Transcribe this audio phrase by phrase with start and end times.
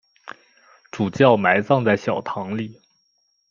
[0.89, 2.81] 主教埋葬在小堂里。